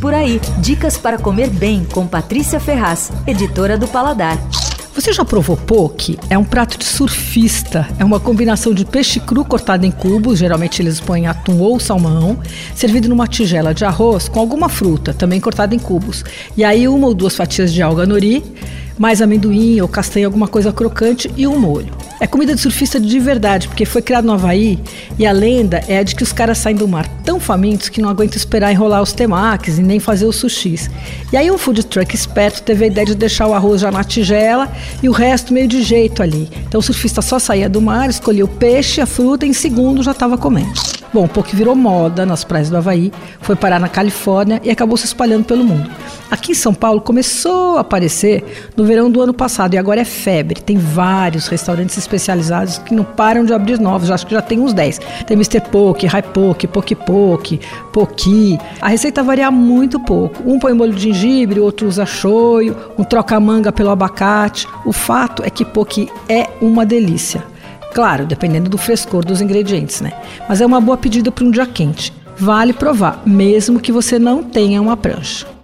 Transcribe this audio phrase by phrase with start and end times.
[0.00, 4.38] Por aí, dicas para comer bem com Patrícia Ferraz, editora do Paladar.
[4.94, 6.16] Você já provou poke?
[6.30, 7.88] É um prato de surfista.
[7.98, 12.38] É uma combinação de peixe cru cortado em cubos, geralmente eles põem atum ou salmão,
[12.76, 16.24] servido numa tigela de arroz com alguma fruta, também cortada em cubos.
[16.56, 18.44] E aí uma ou duas fatias de alga nori,
[18.98, 21.96] mais amendoim ou castanha, alguma coisa crocante e um molho.
[22.20, 24.78] É comida de surfista de verdade, porque foi criado no Havaí
[25.18, 28.00] e a lenda é a de que os caras saem do mar tão famintos que
[28.00, 30.90] não aguentam esperar enrolar os temakis e nem fazer os sushis.
[31.32, 34.02] E aí um food truck esperto teve a ideia de deixar o arroz já na
[34.02, 34.68] tigela
[35.02, 36.48] e o resto meio de jeito ali.
[36.66, 40.02] Então o surfista só saía do mar, escolhia o peixe, a fruta e em segundo
[40.02, 40.72] já estava comendo.
[41.12, 44.96] Bom, o poke virou moda nas praias do Havaí, foi parar na Califórnia e acabou
[44.96, 45.88] se espalhando pelo mundo.
[46.30, 48.44] Aqui em São Paulo começou a aparecer
[48.76, 50.60] no verão do ano passado e agora é febre.
[50.60, 54.74] Tem vários restaurantes especializados que não param de abrir novos, acho que já tem uns
[54.74, 55.00] 10.
[55.26, 55.60] Tem Mr.
[55.70, 57.60] Poke, High Poke, Poke Poke,
[57.92, 58.58] Poki.
[58.80, 60.42] A receita varia muito pouco.
[60.44, 64.66] Um põe molho de gengibre, outro usa shoyu, um troca manga pelo abacate.
[64.84, 67.42] O fato é que poke é uma delícia.
[67.94, 70.12] Claro, dependendo do frescor dos ingredientes, né?
[70.46, 72.12] Mas é uma boa pedida para um dia quente.
[72.36, 75.57] Vale provar, mesmo que você não tenha uma prancha.